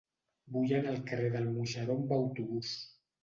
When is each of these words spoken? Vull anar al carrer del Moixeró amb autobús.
Vull 0.53 0.71
anar 0.77 0.93
al 0.93 1.03
carrer 1.11 1.27
del 1.35 1.45
Moixeró 1.57 1.97
amb 1.99 2.17
autobús. 2.19 2.73